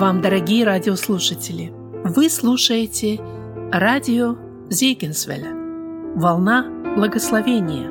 [0.00, 1.70] вам, дорогие радиослушатели!
[2.04, 3.20] Вы слушаете
[3.70, 4.34] радио
[4.70, 5.52] Зейгенсвеля
[6.16, 7.90] «Волна благословения»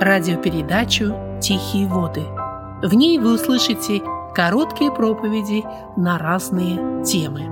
[0.00, 1.12] радиопередачу
[1.42, 2.22] «Тихие воды».
[2.86, 4.00] В ней вы услышите
[4.32, 5.64] короткие проповеди
[5.96, 7.48] на разные темы.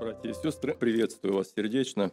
[0.00, 2.10] Братья и сестры, приветствую вас сердечно.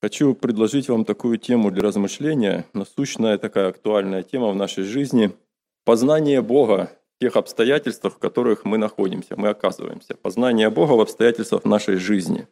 [0.00, 5.32] Хочу предложить вам такую тему для размышления, насущная такая актуальная тема в нашей жизни–
[5.88, 10.14] познание Бога в тех обстоятельствах, в которых мы находимся, мы оказываемся.
[10.16, 12.46] Познание Бога в обстоятельствах нашей жизни.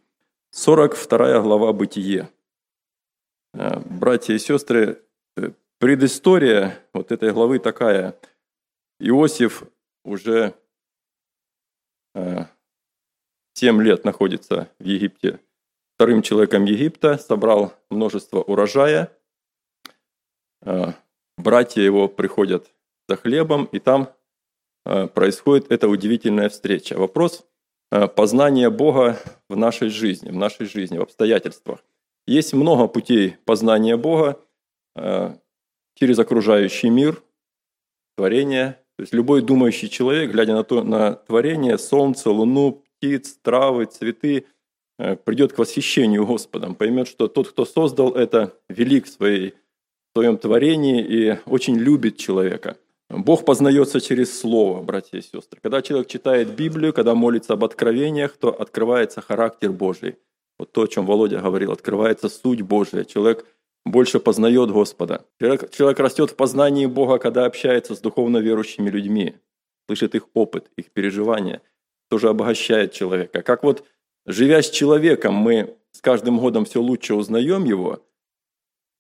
[0.52, 2.30] 42 глава «Бытие».
[3.52, 5.02] Э, братья и сестры,
[5.36, 8.18] э, предыстория вот этой главы такая.
[9.00, 9.64] Иосиф
[10.02, 10.54] уже
[12.14, 15.40] 7 э, лет находится в Египте
[15.96, 19.10] вторым человеком Египта, собрал множество урожая.
[20.62, 20.92] Э,
[21.38, 22.70] братья его приходят
[23.08, 24.12] за хлебом, и там
[24.84, 26.98] э, происходит эта удивительная встреча.
[26.98, 27.46] Вопрос
[27.90, 31.82] э, познания Бога в нашей жизни, в нашей жизни, в обстоятельствах.
[32.26, 34.40] Есть много путей познания Бога
[35.94, 37.22] через окружающий мир,
[38.16, 38.80] творение.
[38.96, 44.46] То есть любой думающий человек, глядя на, то, на творение, солнце, луну, птиц, травы, цветы–
[44.96, 50.38] придет к восхищению Господом, поймет, что тот, кто создал это, велик в, своей, в своем
[50.38, 52.76] творении и очень любит человека.
[53.08, 55.60] Бог познается через Слово, братья и сестры.
[55.62, 60.16] Когда человек читает Библию, когда молится об откровениях, то открывается характер Божий.
[60.58, 63.04] Вот то, о чем Володя говорил, открывается суть Божия.
[63.04, 63.46] Человек
[63.84, 65.24] больше познает Господа.
[65.40, 69.36] Человек, человек растет в познании Бога, когда общается с духовно верующими людьми,
[69.86, 71.62] слышит их опыт, их переживания,
[72.10, 73.42] тоже обогащает человека.
[73.42, 73.84] Как вот
[74.26, 78.04] Живя с человеком, мы с каждым годом все лучше узнаем его,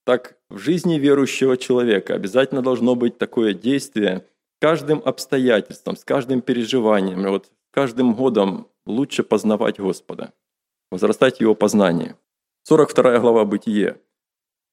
[0.04, 4.24] так в жизни верующего человека обязательно должно быть такое действие
[4.60, 10.32] каждым обстоятельством, с каждым переживанием, вот каждым годом лучше познавать Господа,
[10.92, 12.16] возрастать его познание.
[12.62, 14.00] 42 глава Бытие.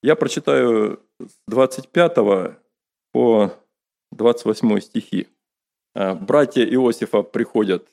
[0.03, 2.16] Я прочитаю с 25
[3.12, 3.52] по
[4.12, 5.28] 28 стихи.
[5.96, 7.88] «А, Братья Иосифа приходят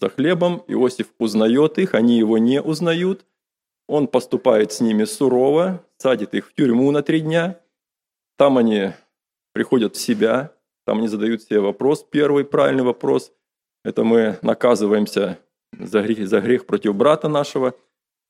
[0.00, 0.64] за хлебом.
[0.68, 3.26] Иосиф узнает их, они его не узнают.
[3.86, 7.60] Он поступает с ними сурово, садит их в тюрьму на три дня.
[8.36, 8.92] Там они
[9.52, 10.52] приходят в себя,
[10.86, 13.32] там они задают себе вопрос, первый правильный вопрос.
[13.84, 15.38] Это мы наказываемся
[15.78, 17.74] за грех, за грех против брата нашего.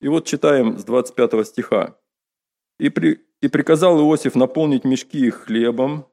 [0.01, 1.97] И вот читаем с 25 стиха.
[2.79, 6.07] «И, при, «И приказал Иосиф наполнить мешки их хлебом,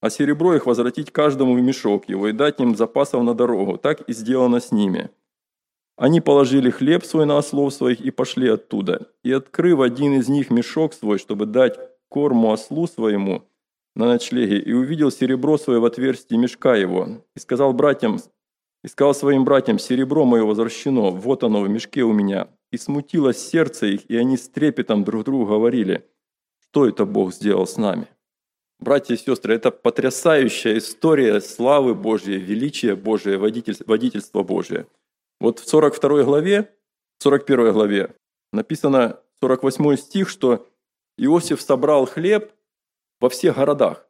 [0.00, 3.78] а серебро их возвратить каждому в мешок его и дать им запасов на дорогу.
[3.78, 5.10] Так и сделано с ними.
[5.96, 9.08] Они положили хлеб свой на ослов своих и пошли оттуда.
[9.24, 11.76] И, открыв один из них мешок свой, чтобы дать
[12.08, 13.42] корму ослу своему
[13.96, 18.20] на ночлеге, и увидел серебро свое в отверстии мешка его, и сказал братьям,
[18.84, 22.48] и сказал своим братьям, серебро мое возвращено, вот оно в мешке у меня.
[22.70, 26.08] И смутилось сердце их, и они с трепетом друг другу говорили,
[26.60, 28.06] что это Бог сделал с нами.
[28.80, 34.86] Братья и сестры, это потрясающая история славы Божьей, величия Божия, водительства Божия.
[35.40, 36.72] Вот в 42 главе,
[37.18, 38.14] 41 главе
[38.52, 40.68] написано 48 стих, что
[41.16, 42.52] Иосиф собрал хлеб
[43.20, 44.08] во всех городах.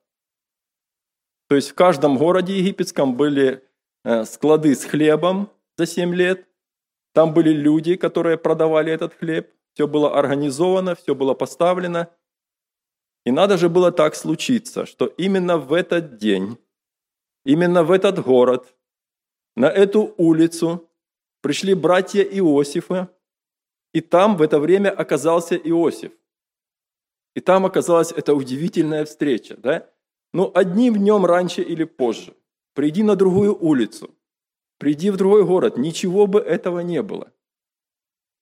[1.49, 3.65] То есть в каждом городе египетском были
[4.05, 6.47] э, склады с хлебом за 7 лет.
[7.15, 9.51] Там были люди, которые продавали этот хлеб.
[9.73, 12.11] Все было организовано, все было поставлено–
[13.25, 16.57] и надо же было так случиться, что именно в этот день,
[17.45, 18.75] именно в этот город,
[19.57, 20.89] на эту улицу
[21.41, 23.09] пришли братья Иосифа,
[23.93, 26.13] и там в это время оказался Иосиф.
[27.35, 29.57] И там оказалась эта удивительная встреча.
[29.57, 29.89] Да?
[30.33, 32.35] Ну, одним днем раньше или позже.
[32.75, 34.15] Приди на другую улицу,
[34.79, 37.33] приди в другой город, ничего бы этого не было.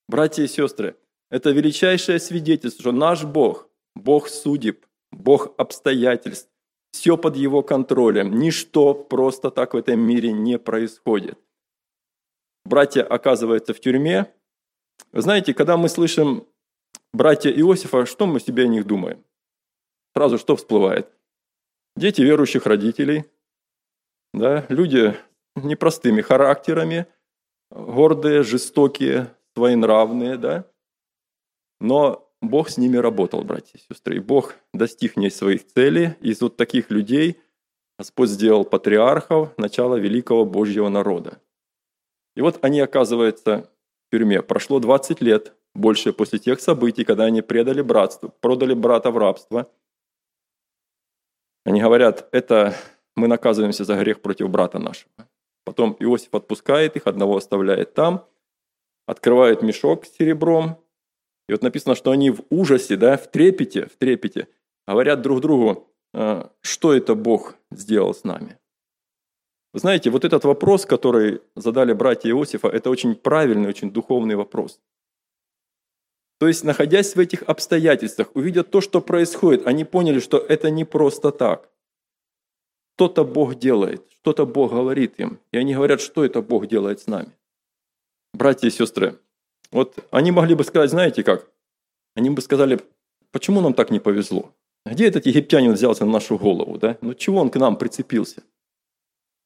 [0.08, 0.96] Братья и сестры,
[1.30, 3.68] это величайшее свидетельство, что наш Бог–
[4.06, 6.48] Бог судеб, Бог обстоятельств.
[6.92, 8.38] Все под Его контролем.
[8.38, 11.38] Ничто просто так в этом мире не происходит.
[12.64, 14.32] Братья оказываются в тюрьме.
[15.12, 16.46] Вы знаете, когда мы слышим
[17.12, 19.24] братья Иосифа, что мы себе о них думаем?
[20.14, 21.10] Сразу что всплывает?
[21.96, 23.24] Дети верующих родителей,
[24.32, 25.16] да, люди
[25.56, 27.06] непростыми характерами,
[27.70, 30.70] гордые, жестокие, своенравные, да,
[31.80, 34.16] но Бог с ними работал, братья и сестры.
[34.16, 36.14] И Бог достиг не своих целей.
[36.20, 37.40] Из вот таких людей
[37.98, 41.40] Господь сделал патриархов, начало великого Божьего народа.
[42.34, 43.70] И вот они оказываются
[44.06, 44.42] в тюрьме.
[44.42, 49.70] Прошло 20 лет, больше после тех событий, когда они предали братство, продали брата в рабство.
[51.64, 52.74] Они говорят, это
[53.16, 55.10] мы наказываемся за грех против брата нашего.
[55.64, 58.26] Потом Иосиф отпускает их, одного оставляет там,
[59.06, 60.78] открывает мешок с серебром.
[61.48, 64.48] И вот написано, что они в ужасе, да, в трепете, в трепете,
[64.87, 68.58] говорят друг другу, «А, что это Бог сделал с нами.
[69.72, 74.81] Вы знаете, вот этот вопрос, который задали братья Иосифа, это очень правильный, очень духовный вопрос.
[76.38, 80.84] То есть, находясь в этих обстоятельствах, увидя то, что происходит, они поняли, что это не
[80.84, 81.69] просто так.
[82.96, 85.38] Что-то Бог делает, что-то Бог говорит им.
[85.52, 87.32] И они говорят, что это Бог делает с нами.
[88.32, 89.19] Братья и сестры,
[89.72, 91.50] вот они могли бы сказать, знаете как?
[92.14, 92.80] Они бы сказали,
[93.30, 94.52] почему нам так не повезло?
[94.84, 96.78] Где этот египтянин взялся на нашу голову?
[96.78, 96.96] Да?
[97.00, 98.42] Ну чего он к нам прицепился?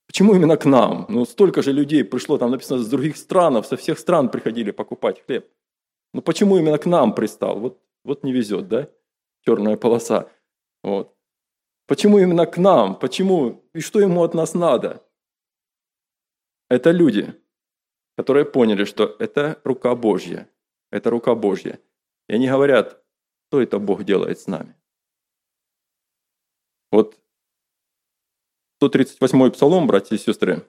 [0.06, 1.06] Почему именно к нам?
[1.08, 5.24] Ну, столько же людей пришло, там написано, с других стран, со всех стран приходили покупать
[5.24, 5.48] хлеб.
[6.12, 7.60] Ну, почему именно к нам пристал?
[7.60, 8.88] Вот, вот не везет, да?
[9.46, 10.28] Черная полоса.
[10.82, 11.14] Вот.
[11.86, 12.98] Почему именно к нам?
[12.98, 13.62] Почему?
[13.72, 15.00] И что ему от нас надо?
[16.68, 17.32] Это люди,
[18.20, 20.46] которые поняли, что это рука Божья.
[20.90, 21.80] Это рука Божья.
[22.28, 23.02] И они говорят,
[23.48, 24.74] что это Бог делает с нами.
[26.92, 27.18] Вот
[28.82, 30.66] 138-й псалом, братья и сестры,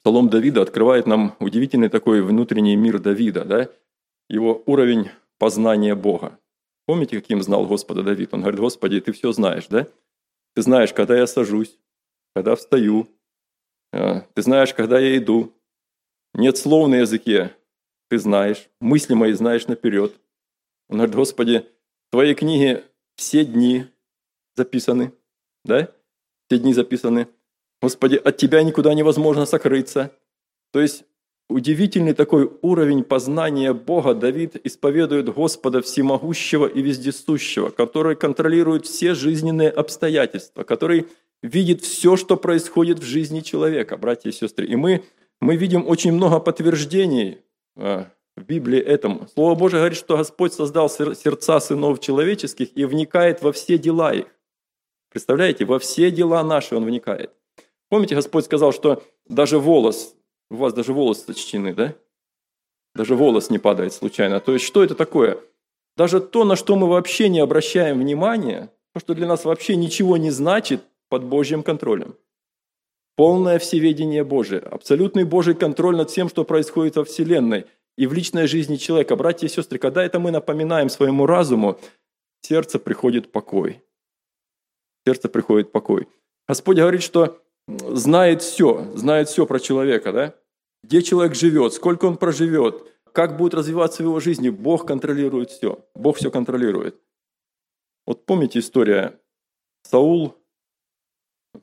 [0.00, 3.68] псалом Давида открывает нам удивительный такой внутренний мир Давида, да?
[4.28, 6.38] его уровень познания Бога.
[6.86, 8.32] Помните, каким знал Господа Давид?
[8.32, 9.88] Он говорит, Господи, ты все знаешь, да?
[10.54, 11.80] Ты знаешь, когда я сажусь,
[12.32, 13.08] когда встаю,
[13.92, 15.52] э, ты знаешь, когда я иду.
[16.36, 17.52] Нет слов на языке,
[18.10, 20.12] ты знаешь, мысли мои знаешь наперед.
[20.90, 21.66] Он говорит, Господи,
[22.08, 22.84] в Твоей книге
[23.16, 23.86] все дни
[24.54, 25.12] записаны,
[25.64, 25.90] да?
[26.46, 27.28] Все дни записаны.
[27.80, 30.12] Господи, от Тебя никуда невозможно сокрыться.
[30.74, 31.04] То есть
[31.48, 39.70] удивительный такой уровень познания Бога Давид исповедует Господа Всемогущего и Вездесущего, который контролирует все жизненные
[39.70, 41.06] обстоятельства, который
[41.42, 44.66] видит все, что происходит в жизни человека, братья и сестры.
[44.66, 45.02] И мы,
[45.40, 47.38] мы видим очень много подтверждений
[47.76, 49.28] а, в Библии этому.
[49.34, 54.26] Слово Божие говорит, что Господь создал сердца сынов человеческих и вникает во все дела их.
[55.10, 57.32] Представляете, во все дела наши Он вникает.
[57.88, 60.14] Помните, Господь сказал, что даже волос,
[60.50, 61.94] у вас даже волос сочтены, да?
[62.94, 64.40] Даже волос не падает случайно.
[64.40, 65.38] То есть что это такое?
[65.96, 70.16] Даже то, на что мы вообще не обращаем внимания, то, что для нас вообще ничего
[70.16, 72.16] не значит, под Божьим контролем.
[73.16, 77.64] Полное всеведение Божие, абсолютный Божий контроль над всем, что происходит во Вселенной
[77.96, 79.16] и в личной жизни человека.
[79.16, 81.80] Братья и сестры, когда это мы напоминаем своему разуму,
[82.42, 83.82] сердце приходит покой.
[85.06, 86.08] Сердце приходит покой.
[86.46, 90.34] Господь говорит, что знает все, знает все про человека, да?
[90.84, 94.50] Где человек живет, сколько он проживет, как будет развиваться его жизни.
[94.50, 95.82] Бог контролирует все.
[95.94, 97.00] Бог все контролирует.
[98.04, 99.18] Вот помните история?
[99.84, 100.36] Саул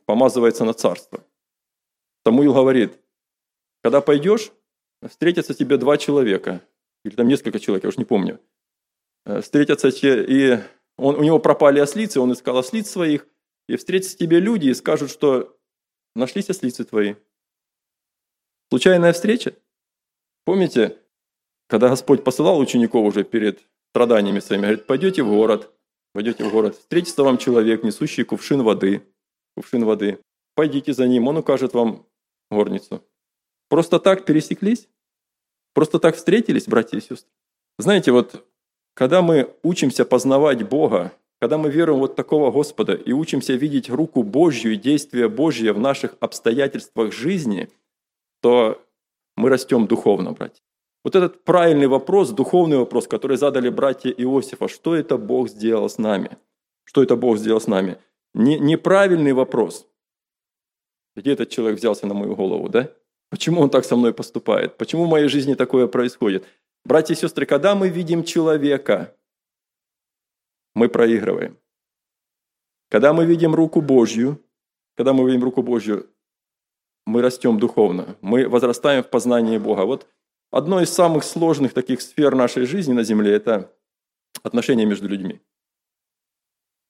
[0.06, 1.24] помазывается на царство.
[2.26, 3.00] Самуил говорит,
[3.82, 4.52] когда пойдешь,
[5.08, 6.62] встретятся тебе два человека,
[7.04, 8.40] или там несколько человек, я уже не помню.
[9.26, 10.60] Э, встретятся и
[10.98, 13.28] он, у него пропали ослицы, он искал ослиц своих,
[13.68, 15.58] и встретятся тебе люди и скажут, что
[16.16, 17.16] нашлись ослицы твои.
[18.70, 19.56] Случайная встреча?
[20.46, 20.98] Помните,
[21.68, 23.62] когда Господь посылал учеников уже перед
[23.92, 25.72] страданиями своими, говорит, пойдете в город,
[26.14, 29.04] пойдете в город, встретится вам человек, несущий кувшин воды,
[29.56, 30.20] кувшин воды.
[30.56, 32.06] Пойдите за ним, он укажет вам
[32.54, 33.04] горницу.
[33.70, 34.88] Просто так пересеклись?
[35.74, 37.30] Просто так встретились, братья и сестры?
[37.80, 38.46] Знаете, вот
[38.94, 44.24] когда мы учимся познавать Бога, когда мы веруем вот такого Господа и учимся видеть руку
[44.24, 47.70] Божью и действие Божье в наших обстоятельствах жизни,
[48.42, 48.82] то
[49.36, 50.62] мы растем духовно, братья.
[51.04, 55.98] Вот этот правильный вопрос, духовный вопрос, который задали братья Иосифа, что это Бог сделал с
[55.98, 56.38] нами?
[56.86, 57.98] Что это Бог сделал с нами?
[58.34, 59.86] Не, неправильный вопрос.
[61.16, 62.92] Где этот человек взялся на мою голову, да?
[63.30, 64.78] Почему он так со мной поступает?
[64.78, 66.46] Почему в моей жизни такое происходит?
[66.86, 69.16] Братья и сестры, когда мы видим человека,
[70.76, 71.58] мы проигрываем.
[72.90, 74.40] Когда мы видим руку Божью,
[74.96, 76.10] когда мы видим руку Божью,
[77.06, 79.86] мы растем духовно, мы возрастаем в познании Бога.
[79.86, 80.08] Вот
[80.52, 83.72] одно из самых сложных таких сфер нашей жизни на земле– это
[84.44, 85.42] отношения между людьми.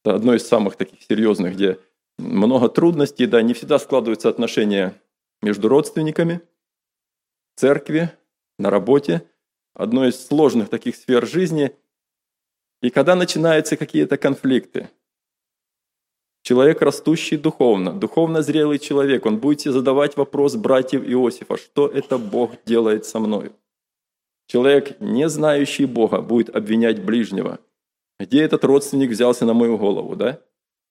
[0.03, 1.79] Это одно из самых таких серьезных, где
[2.17, 5.01] много трудностей, да, не всегда складываются отношения
[5.41, 6.41] между родственниками,
[7.55, 8.11] церкви,
[8.57, 9.27] на работе.
[9.73, 11.75] Одно из сложных таких сфер жизни–
[12.83, 14.89] и когда начинаются какие-то конфликты,
[16.41, 22.51] человек, растущий духовно, духовно зрелый человек, он будет задавать вопрос братьев Иосифа, что это Бог
[22.65, 23.53] делает со мной?
[24.47, 27.59] человек, не знающий Бога, будет обвинять ближнего.
[28.19, 30.41] Где этот родственник взялся на мою голову, да?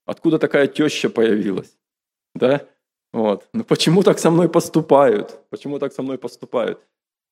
[0.07, 1.77] Откуда такая теща появилась?
[2.35, 2.67] Да?
[3.13, 3.49] Вот.
[3.53, 5.39] Ну почему так со мной поступают?
[5.51, 6.81] Почему так со мной поступают?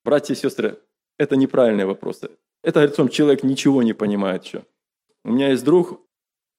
[0.04, 0.78] Братья и сестры,
[1.18, 2.30] это неправильные вопросы.
[2.62, 4.64] Это что человек ничего не понимает еще.
[5.24, 6.00] У меня есть друг,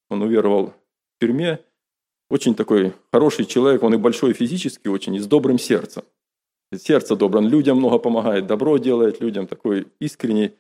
[0.09, 1.63] он уверовал в тюрьме,
[2.29, 6.03] очень такой хороший человек, он и большой физически очень, и с добрым сердцем.
[6.73, 10.53] Сердце доброе, он людям много помогает, добро делает людям, такой искренний.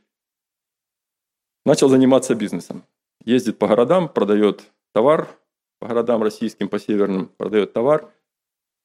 [1.65, 2.83] Начал заниматься бизнесом.
[3.23, 5.29] Ездит по городам, продает товар,
[5.81, 8.13] по городам российским, по северным, продает товар.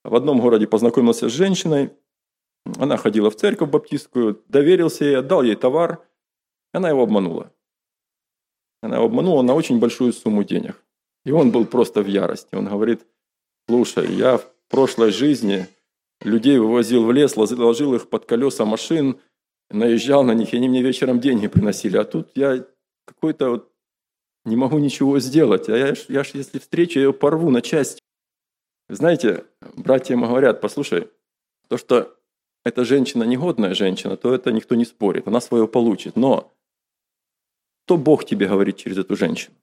[0.03, 1.91] В одном городе познакомился с женщиной,
[2.79, 6.03] она ходила в церковь баптистскую, доверился ей, отдал ей товар,
[6.73, 7.53] она его обманула.
[8.83, 10.83] Она его обманула на очень большую сумму денег.
[11.27, 12.55] И он был просто в ярости.
[12.55, 13.07] Он говорит,
[13.69, 15.67] слушай, я в прошлой жизни
[16.23, 19.21] людей вывозил в лес, ложил их под колеса машин,
[19.69, 21.99] наезжал на них, и они мне вечером деньги приносили.
[21.99, 22.65] А тут я
[23.05, 23.76] какой-то вот
[24.47, 25.69] не могу ничего сделать.
[25.69, 28.01] А я, я ж, если встречу, я ее порву на части.
[28.89, 31.09] Знаете, братья ему говорят, послушай,
[31.69, 32.17] то, что
[32.65, 36.17] эта женщина негодная женщина, то это никто не спорит, она свое получит.
[36.17, 36.53] Но
[37.85, 39.57] что Бог тебе говорит через эту женщину?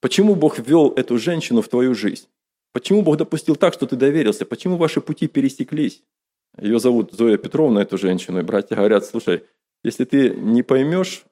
[0.00, 2.28] Почему Бог ввел эту женщину в твою жизнь?
[2.72, 4.46] Почему Бог допустил так, что ты доверился?
[4.46, 6.04] Почему ваши пути пересеклись?
[6.60, 9.44] Ее зовут Зоя Петровна, эту женщину, и братья говорят, слушай,
[9.82, 11.24] если ты не поймешь,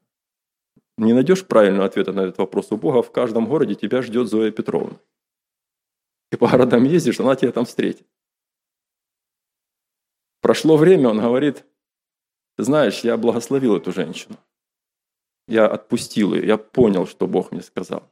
[0.97, 4.51] не найдешь правильного ответа на этот вопрос, у Бога в каждом городе тебя ждет Зоя
[4.51, 4.99] Петровна.
[6.31, 8.07] Ты по городам ездишь, она тебя там встретит.
[10.41, 11.65] Прошло время, он говорит,
[12.57, 14.37] ты знаешь, я благословил эту женщину.
[15.49, 18.11] Я отпустил ее, я понял, что Бог мне сказал.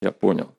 [0.00, 0.54] Я понял.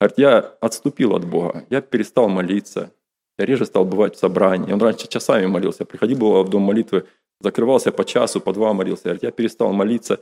[0.00, 2.92] Говорит, я отступил от Бога, я перестал молиться,
[3.38, 4.72] я реже стал бывать в собрании.
[4.72, 7.06] Он раньше часами молился, приходил было в дом молитвы,
[7.40, 9.04] закрывался по часу, по два молился.
[9.04, 10.20] Говорит, я перестал молиться.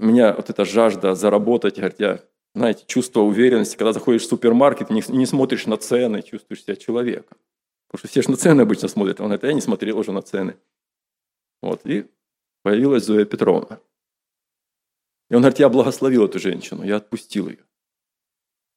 [0.00, 5.02] У меня вот эта жажда заработать, я, знаете, чувство уверенности, когда заходишь в супермаркет, не,
[5.08, 7.36] не смотришь на цены, чувствуешь себя человеком.
[7.86, 9.20] Потому что все же на цены обычно смотрят.
[9.20, 10.56] Он говорит, я не смотрел уже на цены.
[11.60, 12.06] Вот, и
[12.62, 13.78] появилась Зоя Петровна.
[15.28, 17.66] И он говорит, я благословил эту женщину, я отпустил ее.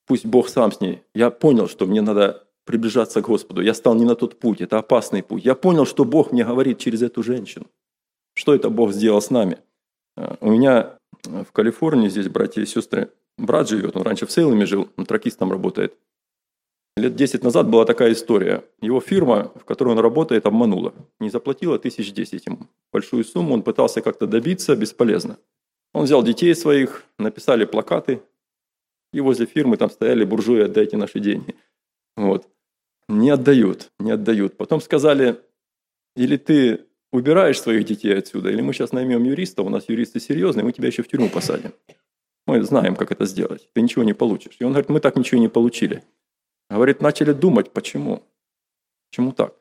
[0.05, 1.03] Пусть Бог сам с ней.
[1.15, 3.61] Я понял, что мне надо приближаться к Господу.
[3.61, 5.45] Я стал не на тот путь, это опасный путь.
[5.45, 7.67] Я понял, что Бог мне говорит через эту женщину.
[8.33, 9.59] Что это Бог сделал с нами?
[10.17, 14.65] А, у меня в Калифорнии, здесь братья и сестры, брат живет, он раньше в Сейламе
[14.65, 15.95] жил, он тракистом работает.
[16.95, 18.63] Лет 10 назад была такая история.
[18.79, 20.93] Его фирма, в которой он работает, обманула.
[21.19, 22.67] Не заплатила тысяч десять ему.
[22.91, 25.39] Большую сумму он пытался как-то добиться, бесполезно.
[25.93, 28.21] Он взял детей своих, написали плакаты,
[29.11, 31.55] и возле фирмы там стояли буржуи, отдайте наши деньги.
[32.15, 32.47] Вот.
[33.07, 34.55] Не отдают, не отдают.
[34.57, 35.41] Потом сказали,
[36.15, 40.63] или ты убираешь своих детей отсюда, или мы сейчас наймем юриста, у нас юристы серьезные,
[40.65, 41.71] мы тебя еще в тюрьму посадим.
[42.47, 43.69] Мы знаем, как это сделать.
[43.73, 44.57] Ты ничего не получишь.
[44.59, 46.03] И он говорит, мы так ничего не получили.
[46.69, 48.23] Говорит, начали думать, почему.
[49.09, 49.53] Почему так?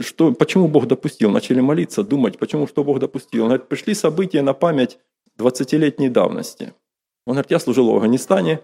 [0.00, 1.30] Что, почему Бог допустил?
[1.30, 3.42] Начали молиться, думать, почему, что Бог допустил.
[3.42, 4.98] Он говорит, пришли события на память
[5.38, 6.72] 20-летней давности.
[7.26, 8.60] Он говорит, я служил в Афганистане,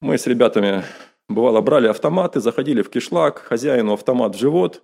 [0.00, 0.84] мы с ребятами,
[1.28, 4.82] бывало, брали автоматы, заходили в кишлак, хозяину автомат в живот,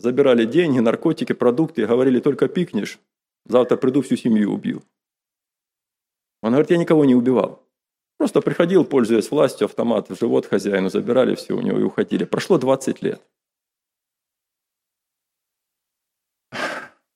[0.00, 2.98] забирали деньги, наркотики, продукты, говорили, только пикнешь,
[3.46, 4.82] завтра приду, всю семью убью.
[6.42, 7.62] Он говорит, я никого не убивал.
[8.16, 12.24] Просто приходил, пользуясь властью, автомат в живот хозяину, забирали все у него и уходили.
[12.24, 13.22] Прошло 20 лет.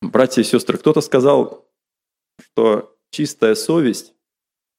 [0.01, 1.67] Братья и сестры, кто-то сказал,
[2.39, 4.15] что чистая совесть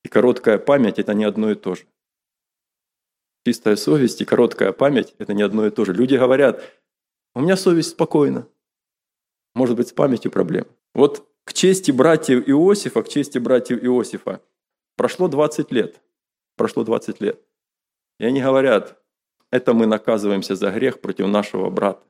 [0.04, 1.86] и короткая память– это не одно и то же.
[3.46, 5.94] Чистая совесть и короткая память– это не одно и то же.
[5.94, 6.62] Люди говорят,
[7.36, 8.48] у меня совесть спокойна.
[9.54, 10.66] Может быть, с памятью проблем.
[10.94, 14.42] Вот к чести братьев Иосифа, к чести братьев Иосифа,
[14.96, 16.02] прошло 20 лет.
[16.58, 17.40] Прошло 20 лет.
[18.20, 18.98] И они говорят,
[19.52, 22.02] это мы наказываемся за грех против нашего брата.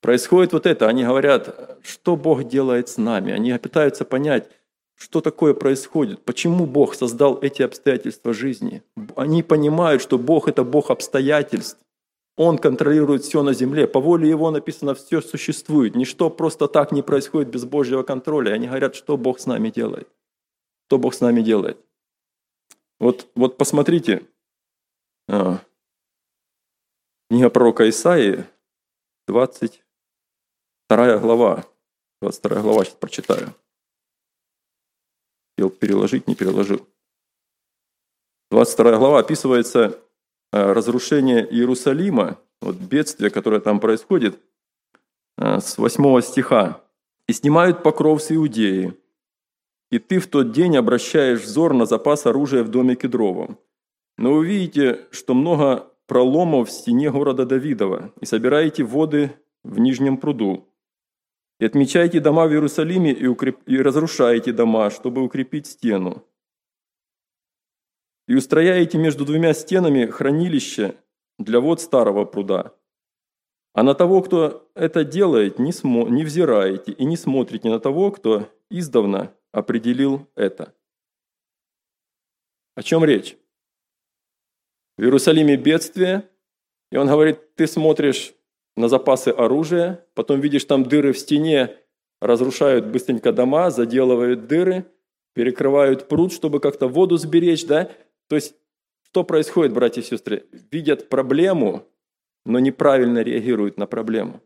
[0.00, 3.32] Происходит вот это, они говорят, что Бог делает с нами.
[3.32, 4.50] Они пытаются понять,
[4.94, 8.82] что такое происходит, почему Бог создал эти обстоятельства жизни.
[9.14, 11.78] Они понимают, что Бог– это Бог обстоятельств.
[12.36, 13.88] Он контролирует все на земле.
[13.88, 15.94] По воле Его написано, все существует.
[15.96, 18.52] Ничто просто так не происходит без Божьего контроля.
[18.52, 20.08] Они говорят, что Бог с нами делает.
[20.86, 21.78] Что Бог с нами делает.
[23.00, 24.26] Вот, вот посмотрите,
[25.28, 25.60] а,
[27.30, 28.44] книга пророка Исаии,
[29.28, 31.64] 22 глава.
[32.20, 33.54] 22 глава, сейчас прочитаю.
[35.56, 36.86] Хотел переложить, не переложил.
[38.50, 39.98] 22 глава описывается
[40.72, 44.38] разрушение Иерусалима, вот бедствие, которое там происходит,
[45.38, 46.82] э, с 8 стиха.
[47.28, 48.94] и снимают покров с Иудеи.
[49.90, 53.58] И ты в тот день обращаешь взор на запас оружия в доме Кедровом.
[54.16, 59.32] Но вы видите, что много проломов в стене города Давидова, и собираете воды
[59.64, 60.68] в Нижнем пруду.
[61.58, 63.58] И отмечаете дома в Иерусалиме и, укреп...
[63.66, 66.22] и разрушаете дома, чтобы укрепить стену.
[68.26, 70.96] И устрояете между двумя стенами хранилище
[71.38, 72.74] для вод старого пруда.
[73.72, 76.08] А на того, кто это делает, не, смо...
[76.08, 80.74] не взираете и не смотрите на того, кто издавна определил это.
[82.74, 83.36] О чем речь?
[84.98, 86.28] В Иерусалиме бедствие,
[86.90, 88.34] и он говорит, ты смотришь
[88.76, 91.76] на запасы оружия, потом видишь там дыры в стене,
[92.20, 94.86] разрушают быстренько дома, заделывают дыры,
[95.34, 97.90] перекрывают пруд, чтобы как-то воду сберечь, да?
[98.28, 98.54] То есть,
[99.02, 100.46] что происходит, братья и сестры?
[100.70, 101.86] Видят проблему,
[102.44, 104.42] но неправильно реагируют на проблему.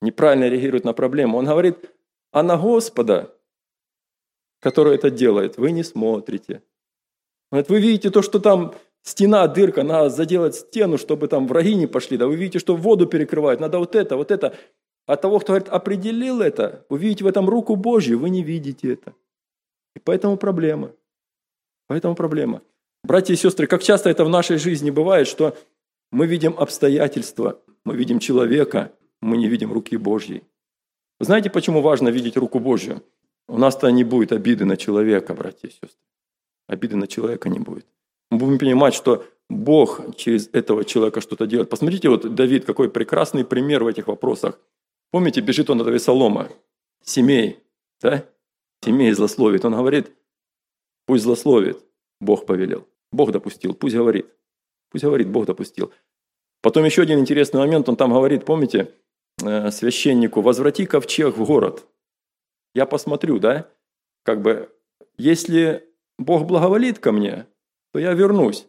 [0.00, 1.38] Неправильно реагируют на проблему.
[1.38, 1.90] Он говорит,
[2.32, 3.36] а на Господа,
[4.60, 6.62] который это делает, вы не смотрите.
[7.50, 11.86] Вот вы видите то, что там стена, дырка, надо заделать стену, чтобы там враги не
[11.86, 12.16] пошли.
[12.16, 14.56] Да вы видите, что воду перекрывают, надо вот это, вот это.
[15.06, 18.92] А того, кто говорит, определил это, вы видите в этом руку Божью, вы не видите
[18.94, 19.14] это.
[19.94, 20.92] И поэтому проблема.
[21.92, 22.62] Поэтому проблема.
[23.04, 25.54] Братья и сестры, как часто это в нашей жизни бывает, что
[26.10, 30.42] мы видим обстоятельства, мы видим человека, мы не видим руки Божьей.
[31.20, 33.02] знаете, почему важно видеть руку Божью?
[33.46, 36.06] У нас-то не будет обиды на человека, братья и сестры
[36.66, 37.84] обиды на человека не будет.
[38.30, 41.68] Мы будем понимать, что Бог через этого человека что-то делает.
[41.68, 44.58] Посмотрите, вот Давид, какой прекрасный пример в этих вопросах.
[45.10, 46.48] Помните, бежит он от Авесолома,
[47.04, 47.58] семей,
[48.00, 48.24] да?
[48.82, 49.66] Семей злословит.
[49.66, 50.10] Он говорит,
[51.06, 51.84] пусть злословит,
[52.20, 52.88] Бог повелел.
[53.10, 54.26] Бог допустил, пусть говорит.
[54.90, 55.92] Пусть говорит, Бог допустил.
[56.62, 58.94] Потом еще один интересный момент, он там говорит, помните,
[59.42, 61.86] э, священнику, возврати ковчег в город.
[62.74, 63.68] Я посмотрю, да,
[64.22, 64.70] как бы,
[65.18, 65.88] если
[66.18, 67.46] Бог благоволит ко мне,
[67.92, 68.66] то я вернусь.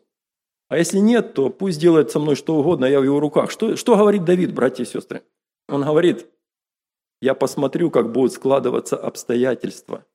[0.69, 3.51] А если нет, то пусть делает со мной что угодно, я в его руках.
[3.51, 5.23] Что, что говорит Давид, братья и сестры?
[5.69, 6.27] Он говорит,
[7.21, 10.05] я посмотрю, как будут складываться обстоятельства.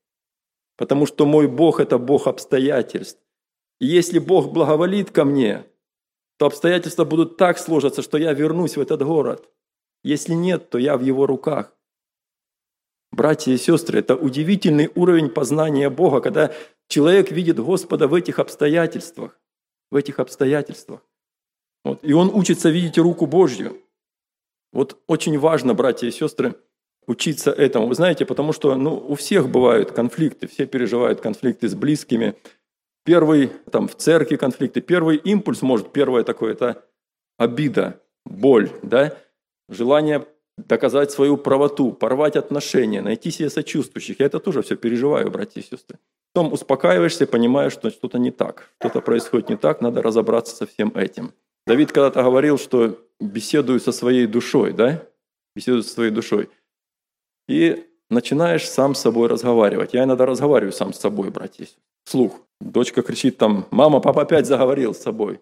[0.79, 3.19] Потому что мой Бог– это Бог обстоятельств.
[3.81, 5.65] И если Бог благоволит ко мне,
[6.37, 9.49] то обстоятельства будут так сложиться, что я вернусь в этот город.
[10.05, 11.75] Если нет, то я в его руках.
[13.11, 16.53] Братья и сестры, это удивительный уровень познания Бога, когда
[16.87, 19.37] человек видит Господа в этих обстоятельствах.
[19.91, 21.01] В этих обстоятельствах.
[21.83, 21.99] Вот.
[22.05, 23.81] И он учится видеть руку Божью.
[24.71, 26.55] Вот очень важно, братья и сестры,
[27.07, 27.87] учиться этому.
[27.87, 32.35] Вы знаете, потому что ну, у всех бывают конфликты, все переживают конфликты с близкими.
[33.03, 36.83] Первый, там, в церкви конфликты, первый импульс может, первое такое, это
[37.37, 39.17] обида, боль, да,
[39.69, 40.25] желание
[40.67, 44.19] доказать свою правоту, порвать отношения, найти себе сочувствующих.
[44.19, 45.97] Я это тоже все переживаю, братья и сестры.
[46.33, 50.91] Потом успокаиваешься, понимаешь, что что-то не так, что-то происходит не так, надо разобраться со всем
[50.95, 51.33] этим.
[51.65, 55.03] Давид когда-то говорил, что беседую со своей душой, да?
[55.55, 56.49] Беседую со своей душой.
[57.49, 59.95] И начинаешь сам с собой разговаривать.
[59.95, 61.65] Я иногда разговариваю сам с собой, братья.
[62.05, 62.39] Слух.
[62.61, 65.41] Дочка кричит там, мама, папа опять заговорил с собой.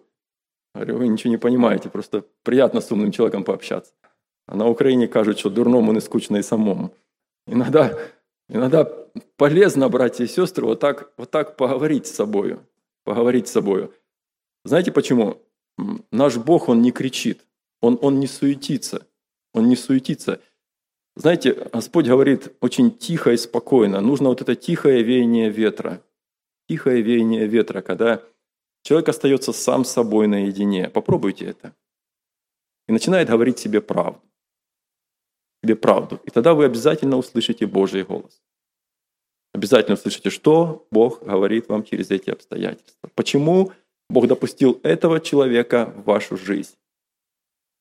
[0.74, 3.92] Говорю, вы ничего не понимаете, просто приятно с умным человеком пообщаться.
[4.46, 6.94] А на Украине кажуть, что дурному не скучно и самому.
[7.46, 7.98] Иногда,
[8.48, 8.90] иногда
[9.36, 12.58] полезно, братья и сестры, вот так, вот так поговорить с собой.
[13.04, 13.90] Поговорить с собой.
[14.64, 15.42] Знаете почему?
[16.10, 17.44] Наш Бог, Он не кричит,
[17.82, 19.06] Он, он не суетится.
[19.52, 20.40] Он не суетится.
[21.18, 24.00] Знаете, Господь говорит очень тихо и спокойно.
[24.00, 26.00] Нужно вот это тихое веяние ветра.
[26.68, 28.22] Тихое веяние ветра, когда
[28.82, 30.88] человек остается сам с собой наедине.
[30.88, 31.74] Попробуйте это.
[32.86, 34.22] И начинает говорить себе правду
[35.62, 36.20] тебе правду.
[36.24, 38.40] И тогда вы обязательно услышите Божий голос.
[39.52, 43.10] Обязательно услышите, что Бог говорит вам через эти обстоятельства.
[43.14, 43.72] Почему
[44.08, 46.76] Бог допустил этого человека в вашу жизнь.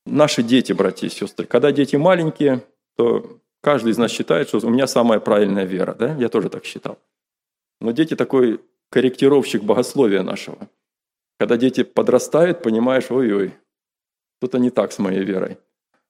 [0.05, 2.65] Наши дети, братья и сестры, когда дети маленькие,
[2.97, 5.93] то каждый из нас считает, что у меня самая правильная вера.
[5.93, 6.15] Да?
[6.15, 6.97] Я тоже так считал.
[7.79, 10.67] Но дети такой корректировщик богословия нашего.
[11.39, 13.53] Когда дети подрастают, понимаешь, ой-ой,
[14.39, 15.57] что-то не так с моей верой.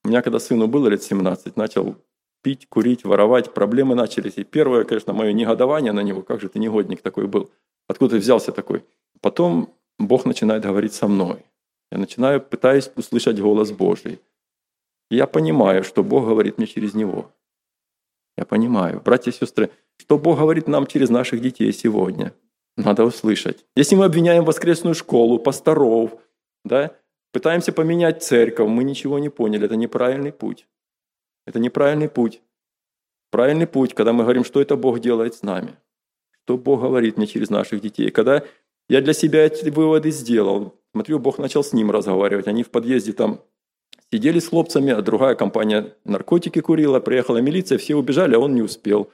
[0.04, 1.96] У меня, когда сыну было лет 17, начал
[2.42, 4.38] пить, курить, воровать, проблемы начались.
[4.38, 7.50] И первое, конечно, мое негодование на него, как же ты негодник такой был,
[7.88, 8.84] откуда ты взялся такой.
[9.20, 11.44] Потом Бог начинает говорить со мной.
[11.90, 14.20] Я начинаю, пытаюсь услышать голос Божий.
[15.10, 17.32] И я понимаю, что Бог говорит мне через него.
[18.36, 19.00] Я понимаю.
[19.04, 22.32] Братья и сестры, что Бог говорит нам через наших детей сегодня?
[22.76, 23.66] Надо услышать.
[23.74, 26.12] Если мы обвиняем воскресную школу, пасторов,
[26.64, 26.94] да,
[27.32, 30.66] Пытаемся поменять церковь, мы ничего не поняли, это неправильный путь.
[31.46, 32.40] Это неправильный путь.
[33.30, 35.76] Правильный путь, когда мы говорим, что это Бог делает с нами,
[36.42, 38.10] что Бог говорит мне через наших детей.
[38.10, 38.42] Когда
[38.88, 42.48] я для себя эти выводы сделал, смотрю, Бог начал с ним разговаривать.
[42.48, 43.42] Они в подъезде там
[44.12, 48.62] сидели с хлопцами, а другая компания наркотики курила, приехала милиция, все убежали, а он не
[48.62, 49.10] успел.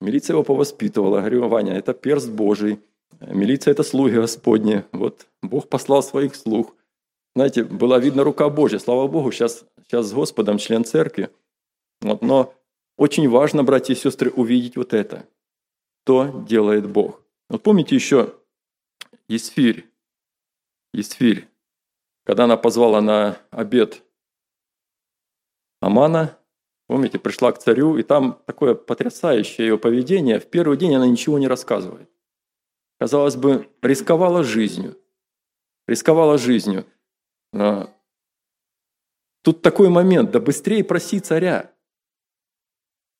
[0.00, 1.18] Милиция его повоспитывала.
[1.18, 2.80] Говорю, Ваня, это перст Божий.
[3.20, 4.84] Милиция– это слуги Господни.
[4.92, 6.74] Вот Бог послал своих слуг.
[7.36, 8.78] Знаете, была видна рука Божья.
[8.78, 11.30] Слава Богу, сейчас, сейчас с Господом член церкви.
[12.00, 12.52] Вот, но
[12.96, 15.26] очень важно, братья и сестры, увидеть вот это.
[16.04, 17.20] Что делает Бог.
[17.48, 18.34] Вот помните еще
[19.28, 19.86] Есфирь.
[20.92, 21.48] Есфирь.
[22.24, 24.02] Когда она позвала на обед
[25.80, 26.38] Амана,
[26.86, 30.38] помните, пришла к царю, и там такое потрясающее ее поведение.
[30.38, 32.12] В первый день она ничего не рассказывает
[33.02, 34.96] казалось бы, рисковала жизнью.
[35.88, 36.86] Рисковала жизнью.
[39.42, 41.72] Тут такой момент, да быстрее проси царя.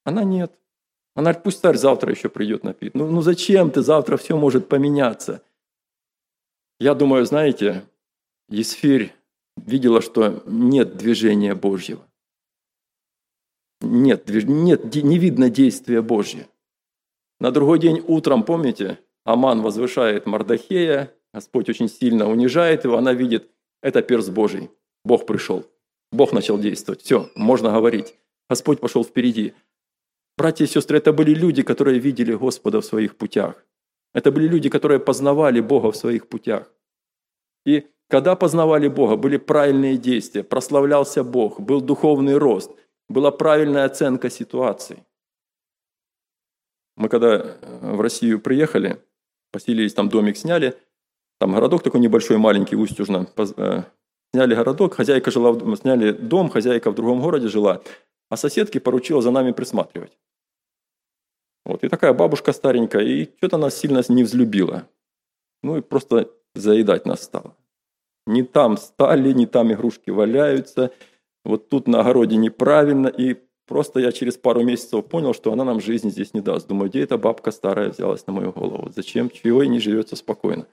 [0.04, 0.56] Она нет.
[1.16, 2.94] Она говорит, пусть царь завтра еще придет напит.
[2.94, 5.42] Ну, ну зачем ты, завтра все может поменяться.
[6.78, 7.84] Я думаю, знаете,
[8.52, 9.14] Есфирь
[9.56, 12.06] видела, что нет движения Божьего.
[13.80, 16.46] Нет, нет, не видно действия Божьего.
[17.40, 23.50] На другой день утром, помните, Аман возвышает Мардахея, Господь очень сильно унижает его, она видит,
[23.80, 24.70] это перст Божий,
[25.02, 25.64] Бог пришел,
[26.12, 28.14] Бог начал действовать, все, можно говорить.
[28.50, 29.54] Господь пошел впереди.
[30.36, 33.64] Братья и сестры, это были люди, которые видели Господа в своих путях.
[34.12, 36.70] Это были люди, которые познавали Бога в своих путях.
[37.64, 42.70] И когда познавали Бога, были правильные действия, прославлялся Бог, был духовный рост,
[43.08, 45.02] была правильная оценка ситуации.
[46.98, 49.02] Мы когда э, в Россию приехали,
[49.50, 50.74] Поселились, там домик сняли.
[51.40, 53.26] Там городок такой небольшой, маленький, Устюжно.
[53.56, 53.84] Э,
[54.34, 57.80] сняли городок, хозяйка жила, в, сняли дом, хозяйка в другом городе жила.
[58.28, 60.18] А соседки поручила за нами присматривать.
[61.64, 64.86] Вот, и такая бабушка старенькая, и что-то нас сильно не взлюбила.
[65.62, 67.56] Ну и просто заедать нас стала.
[68.26, 70.92] Не там стали, не там игрушки валяются,
[71.44, 75.80] вот тут на огороде неправильно, и Просто я через пару месяцев понял, что она нам
[75.80, 76.68] жизни здесь не даст.
[76.68, 78.90] Думаю, где эта бабка старая взялась на мою голову?
[78.94, 79.30] Зачем?
[79.30, 80.66] Чего и не живется спокойно?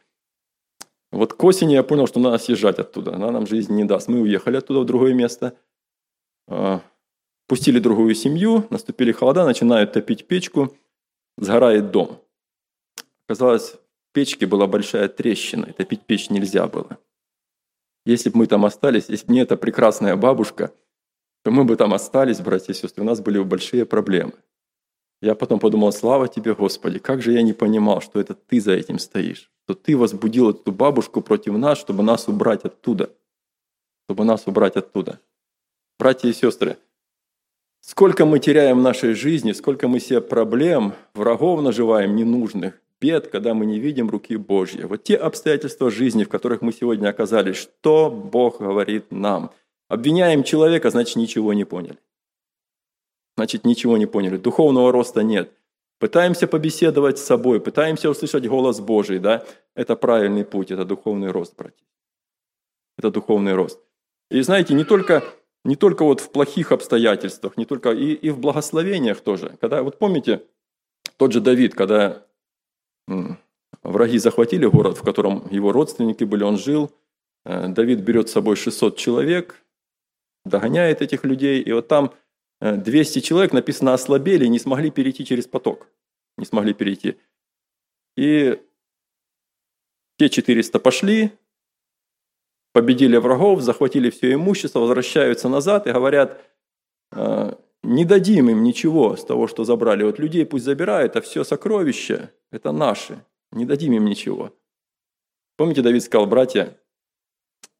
[1.12, 3.15] Вот к осени я понял, что надо съезжать оттуда.
[3.15, 4.07] Она нам жизни не даст.
[4.07, 5.55] Мы уехали оттуда в другое место.
[6.47, 6.81] А,
[7.47, 10.75] пустили другую семью, наступили холода, начинают топить печку,
[11.38, 12.19] сгорает дом.
[13.25, 16.97] Оказалось, в печке была большая трещина, и топить печь нельзя было.
[18.10, 20.74] Если бы мы там остались, если бы не эта прекрасная бабушка–
[21.43, 24.34] то мы бы там остались, братья и сестры, у нас были бы большие проблемы.
[25.22, 28.74] Я потом подумал, слава тебе, Господи, как же я не понимал, что это ты за
[28.74, 33.13] этим стоишь, что ты возбудил эту бабушку против нас, чтобы нас убрать оттуда,
[34.06, 35.19] чтобы нас убрать оттуда.
[35.98, 36.78] Братья и сестры,
[37.82, 43.53] сколько мы теряем в нашей жизни, сколько мы себе проблем, врагов наживаем ненужных, бед, когда
[43.53, 44.85] мы не видим руки Божьей.
[44.85, 49.51] Вот те обстоятельства жизни, в которых мы сегодня оказались, что Бог говорит нам–
[49.89, 51.97] Обвиняем человека, значит, ничего не поняли.
[53.35, 54.38] Значит, ничего не поняли.
[54.38, 55.51] Духовного роста нет.
[55.97, 59.43] Пытаемся побеседовать с собой, пытаемся услышать голос Божий, да?
[59.73, 61.85] Это правильный путь, это духовный рост, братья.
[62.97, 63.79] Это духовный рост.
[64.29, 65.23] И знаете, не только,
[65.65, 69.57] не только вот в плохих обстоятельствах, не только и, и в благословениях тоже.
[69.59, 70.43] Когда, вот помните,
[71.17, 72.23] тот же Давид, когда
[73.84, 76.91] враги захватили город, в котором его родственники были, он жил,
[77.45, 79.63] э, Давид берет с собой 600 человек,
[80.45, 82.13] догоняет этих людей, и вот там
[82.62, 85.88] 200 э, человек, написано, ослабели, не смогли перейти через поток.
[86.38, 87.17] Не смогли перейти.
[88.17, 88.62] И
[90.17, 91.32] те 400 пошли,
[92.74, 96.41] победили врагов, захватили все имущество, возвращаются назад и говорят,
[97.12, 100.03] «Э, не дадим им ничего с того, что забрали.
[100.03, 103.23] Вот людей пусть забирают, а все сокровища– это наши.
[103.51, 104.53] Не дадим им ничего.
[105.57, 106.77] Помните, Давид сказал, братья,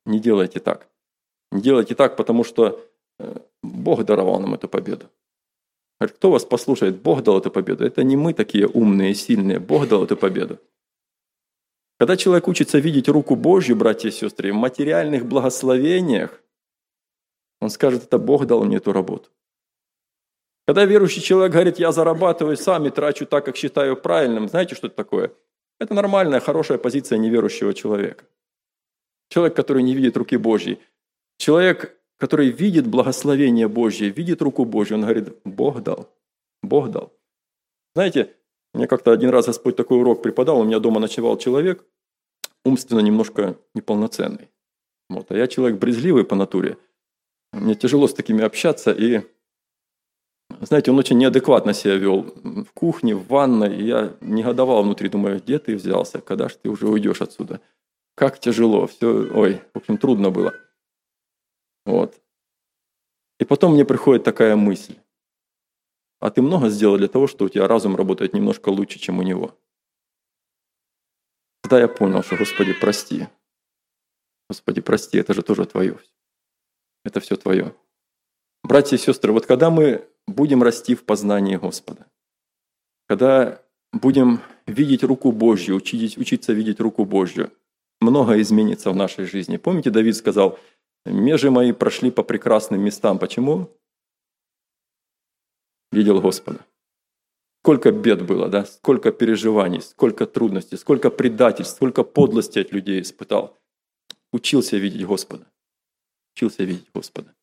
[0.06, 0.90] не делайте так.
[1.52, 2.80] Не делайте так, потому что
[3.20, 5.10] э, Бог даровал нам эту победу.
[6.00, 7.02] Говорит, кто вас послушает?
[7.02, 7.86] Бог дал эту победу.
[7.86, 9.60] Это не мы такие умные, сильные.
[9.60, 10.60] Бог дал эту победу.
[12.00, 16.42] Когда человек учится видеть руку Божью, братья и сестры, в материальных благословениях,
[17.60, 19.30] он скажет, это Бог дал мне эту работу.
[20.70, 24.86] Когда верующий человек говорит, я зарабатываю сам и трачу так, как считаю правильным, знаете, что
[24.86, 25.32] это такое?
[25.80, 28.26] Это нормальная, хорошая позиция неверующего человека.
[29.30, 30.78] Человек, который не видит руки Божьей.
[31.40, 36.08] Человек, который видит благословение Божье, видит руку Божью, он говорит, Бог дал,
[36.62, 37.14] Бог дал.
[37.96, 38.36] Знаете,
[38.76, 41.84] мне как-то один раз Господь такой урок преподал, у меня дома ночевал человек,
[42.64, 44.52] умственно немножко неполноценный.
[45.10, 46.78] Вот, а я человек брезгливый по натуре.
[47.54, 49.24] Мне тяжело с такими общаться, и
[50.62, 53.78] знаете, он очень неадекватно себя вел в кухне, в ванной.
[53.78, 57.62] И я негодовал внутри, думаю, где ты взялся, когда же ты уже уйдешь отсюда?
[58.16, 60.54] Как тяжело, все, ой, в общем, трудно было.
[61.86, 62.20] Вот.
[63.40, 64.96] И потом мне приходит такая мысль.
[66.20, 69.24] А ты много сделал для того, что у тебя разум работает немножко лучше, чем у
[69.24, 69.58] него.
[71.62, 73.28] Тогда я понял, что, Господи, прости.
[74.50, 75.98] Господи, прости, это же тоже Твое.
[77.06, 77.74] Это все Твое.
[78.64, 82.08] Братья и сестры, вот когда мы будем расти в познании Господа,
[83.08, 87.52] когда будем видеть руку Божью, учить, учиться видеть руку Божью,
[88.00, 89.58] многое изменится в нашей жизни.
[89.58, 90.60] Помните, Давид сказал,
[91.06, 93.20] «Межи мои прошли по прекрасным местам».
[93.20, 93.70] Почему?
[95.92, 96.66] Видел Господа.
[97.62, 98.66] Сколько бед было, да?
[98.66, 103.60] сколько переживаний, сколько трудностей, сколько предательств, сколько подлости от людей испытал.
[104.32, 105.52] Учился видеть Господа.
[106.36, 107.36] Учился видеть Господа.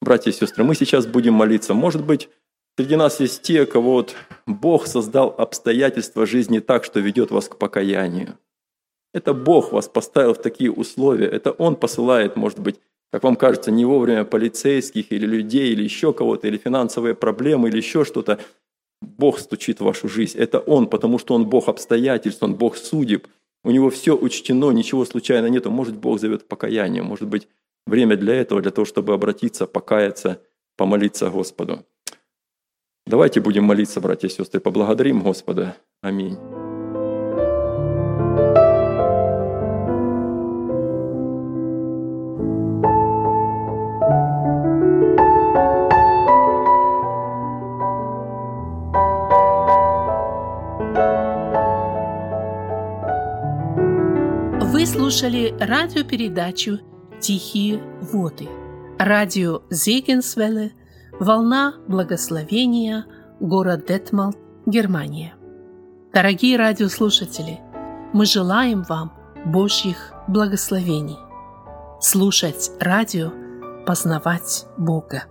[0.00, 1.74] Братья и сестры, мы сейчас будем молиться.
[1.74, 2.28] Может быть,
[2.76, 4.14] среди нас есть те, кого вот
[4.46, 8.38] Бог создал обстоятельства жизни так, что ведет вас к покаянию.
[9.12, 11.26] Это Бог вас поставил в такие условия.
[11.26, 12.76] Это Он посылает, может быть,
[13.10, 17.78] как вам кажется, не вовремя полицейских или людей, или еще кого-то, или финансовые проблемы, или
[17.78, 18.38] еще что-то.
[19.00, 20.38] Бог стучит в вашу жизнь.
[20.38, 23.26] Это Он, потому что Он Бог обстоятельств, Он Бог судеб.
[23.64, 25.70] У Него все учтено, ничего случайно нету.
[25.70, 27.48] Может, Бог зовет к покаянию, может быть,
[27.88, 30.42] время для этого, для того, чтобы обратиться, покаяться,
[30.76, 31.84] помолиться Господу.
[33.06, 35.76] Давайте будем молиться, братья и сестры, поблагодарим Господа.
[36.02, 36.36] Аминь.
[54.70, 56.80] Вы слушали радиопередачу
[57.20, 58.48] Тихие воды.
[58.98, 60.72] Радио Зегенсвелле,
[61.18, 63.06] Волна Благословения,
[63.40, 64.34] город Детмал,
[64.66, 65.34] Германия.
[66.12, 67.60] Дорогие радиослушатели,
[68.12, 69.12] мы желаем вам
[69.44, 71.18] Божьих благословений.
[72.00, 73.32] Слушать радио,
[73.84, 75.24] познавать Бога.